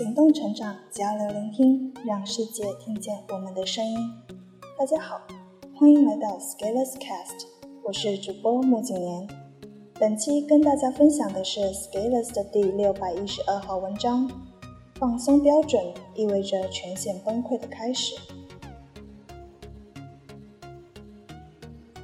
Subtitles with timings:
[0.00, 3.98] 行动成长，交流聆听，让世界听见我们的声音。
[4.78, 5.20] 大家好，
[5.76, 7.44] 欢迎来到 Scalers Cast，
[7.82, 9.28] 我是主播穆景年。
[9.98, 14.26] 本期跟大家分享的是 Scalers 的第六百一十二号文章：
[14.94, 18.16] 放松标准意味着全线崩溃的开始。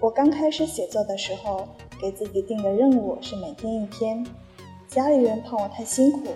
[0.01, 1.67] 我刚开始写作的时候，
[1.99, 4.23] 给自己定的任务是每天一篇。
[4.87, 6.29] 家里人怕我太辛苦，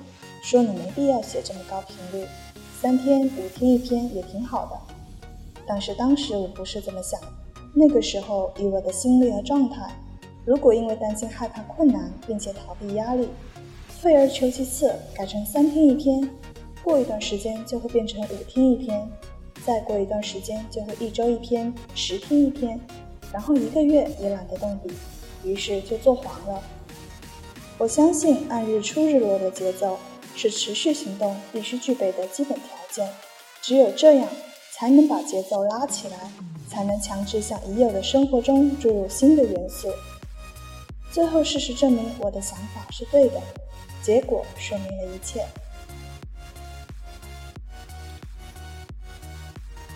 [0.43, 2.27] 说你没必要写这么高频率，
[2.80, 4.80] 三天五天一篇也挺好的。
[5.66, 7.21] 但是当时我不是这么想，
[7.75, 9.95] 那个时候以我的心力和状态，
[10.45, 13.29] 如果因为担心害怕困难，并且逃避压力，
[14.01, 16.29] 退而求其次改成三天一篇，
[16.83, 19.09] 过一段时间就会变成五天一篇，
[19.65, 22.80] 再过一段时间就会一周一篇，十天一篇，
[23.33, 24.91] 然后一个月也懒得动笔，
[25.45, 26.60] 于是就做黄了。
[27.79, 29.99] 我相信按日出日落的节奏
[30.36, 33.10] 是持续行动必须具备的基本条件，
[33.60, 34.28] 只有这样
[34.73, 36.16] 才能把节奏拉起来，
[36.68, 39.88] 才能强制向已有的生活中注入新的元素。
[41.12, 43.42] 最后事实证明我的想法是对的，
[44.02, 45.45] 结果说明了一切。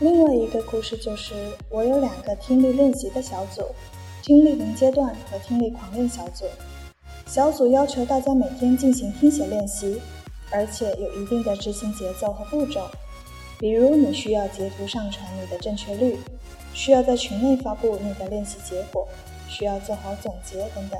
[0.01, 1.35] 另外一个故事就是，
[1.71, 3.63] 我有两个听力练习的小组，
[4.23, 6.45] 听力零阶段和听力狂练小组。
[7.27, 10.01] 小组要求大家每天进行听写练习，
[10.51, 12.89] 而且有一定的执行节奏和步骤。
[13.59, 16.19] 比如，你需要截图上传你的正确率，
[16.73, 19.07] 需要在群内发布你的练习结果，
[19.49, 20.99] 需要做好总结等等。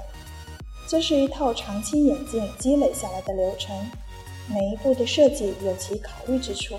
[0.89, 3.75] 这是一套长期演进积累下来的流程，
[4.49, 6.77] 每一步的设计有其考虑之处。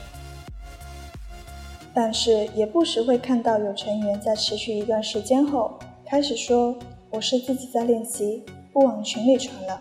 [1.94, 6.78] 但是，也不时会看到有成员在持续一段时间后，开始说
[7.12, 8.44] ：“我是自己在练习。”
[8.76, 9.80] 不往群里传了，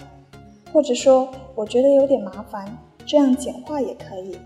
[0.74, 2.76] 或者说我觉得有点麻烦，
[3.06, 4.36] 这样简化也可以。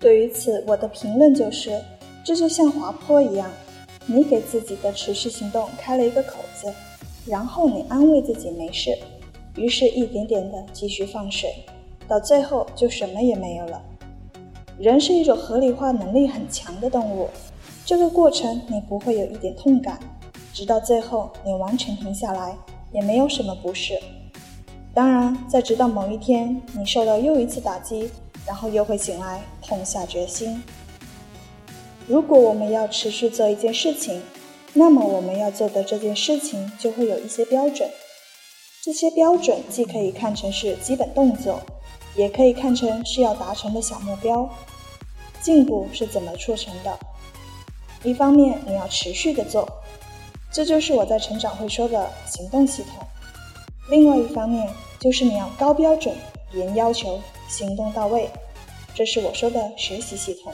[0.00, 1.80] 对于此，我的评论就是：
[2.24, 3.48] 这就像滑坡一样，
[4.04, 6.74] 你给自己的持续行动开了一个口子，
[7.24, 8.98] 然后你安慰自己没事，
[9.54, 11.54] 于是一点点的继续放水，
[12.08, 13.80] 到最后就什么也没有了。
[14.76, 17.28] 人是一种合理化能力很强的动物，
[17.86, 20.00] 这个过程你不会有一点痛感。
[20.52, 22.56] 直到最后，你完全停下来，
[22.90, 23.96] 也没有什么不适。
[24.94, 28.10] 当然，在直到某一天，你受到又一次打击，
[28.46, 30.62] 然后又会醒来，痛下决心。
[32.06, 34.22] 如果我们要持续做一件事情，
[34.74, 37.88] 那么我们要做的这件事情就会有一些标准。
[38.82, 41.60] 这些标准既可以看成是基本动作，
[42.14, 44.46] 也可以看成是要达成的小目标。
[45.40, 46.98] 进步是怎么促成的？
[48.02, 49.66] 一方面，你要持续的做。
[50.52, 53.06] 这就是我在成长会说的行动系统。
[53.88, 56.14] 另外一方面，就是你要高标准、
[56.54, 58.30] 严要求、行动到位，
[58.94, 60.52] 这是我说的学习系统。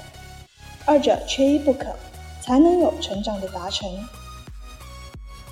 [0.84, 1.94] 二者缺一不可，
[2.40, 3.88] 才能有成长的达成。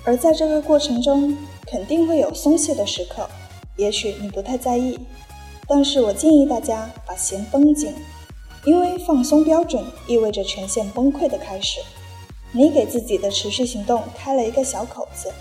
[0.03, 3.29] 而在这个过程中，肯定会有松懈的时刻，
[3.75, 4.97] 也许你不太在意，
[5.67, 7.93] 但是我建议大家把弦绷紧，
[8.65, 11.79] 因为放松标准意味着全线崩溃的开始。
[12.53, 15.31] 你给自己的持续行动开了一个小口子，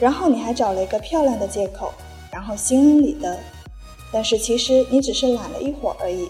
[0.00, 1.92] 然后你还找了一个漂亮的借口，
[2.32, 3.38] 然后心安理得。
[4.12, 6.28] 但是其实你只是懒了一会儿而已。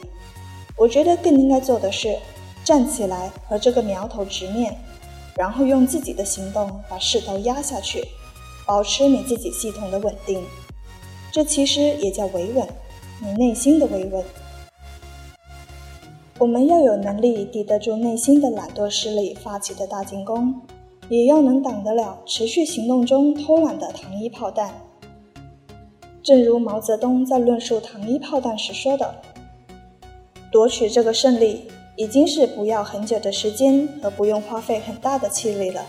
[0.76, 2.14] 我觉得更应该做的是
[2.64, 4.76] 站起来和这个苗头直面，
[5.36, 8.04] 然后用自己的行动把势头压下去，
[8.66, 10.44] 保持你自己系统的稳定。
[11.32, 12.66] 这其实也叫维稳，
[13.22, 14.25] 你内心的维稳。
[16.38, 20.60] 我们要有能力抵得住内心的懒惰势力发起的大进攻，
[21.10, 24.72] 也要能挡得了持续行动中偷懒的糖衣炮弹。
[26.22, 29.16] 正如毛泽东在论述糖衣炮弹时说的
[30.50, 31.65] ：“夺取这个胜利
[31.97, 35.85] 已经是不要很久的时间和不用花费很大的气力了，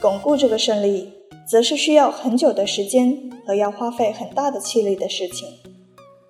[0.00, 1.12] 巩固这个胜利
[1.46, 5.48] 则是需要很久的时间和要花费很大的气力的事情。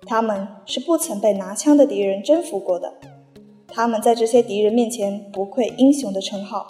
[0.05, 2.93] 他们是不曾被拿枪的敌人征服过的。”
[3.67, 6.65] 他们在这些敌人面前不愧英雄的称号，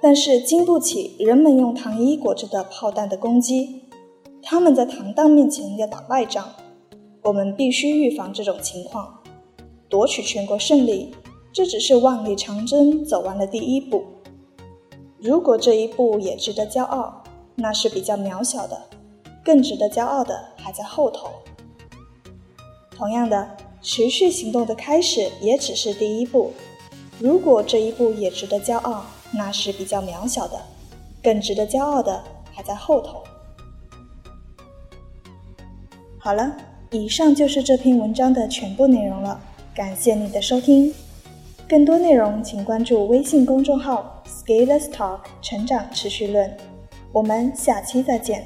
[0.00, 3.82] 但是经不起人们用糖衣裹着的炮弹的攻击。
[4.42, 6.44] 他们在糖弹面前要打败仗，
[7.22, 9.20] 我们必须预防这种情况，
[9.88, 11.14] 夺取全国胜利。
[11.52, 14.04] 这只是万里长征走完了第一步，
[15.18, 17.22] 如果这一步也值得骄傲，
[17.56, 18.80] 那是比较渺小的，
[19.44, 21.28] 更值得骄傲的还在后头。
[22.90, 23.56] 同样的。
[23.82, 26.52] 持续行动的开始也只是第一步，
[27.18, 30.60] 如果这一步也值得骄傲，那是比较渺小的，
[31.22, 32.22] 更值得骄傲的
[32.52, 33.22] 还在后头。
[36.18, 36.54] 好了，
[36.90, 39.40] 以上就是这篇文章的全部内容了，
[39.74, 40.94] 感谢你的收听。
[41.68, 46.56] 更多内容请关注微信公众号 “Scalers Talk” 成长持续论。
[47.12, 48.44] 我们下期再见。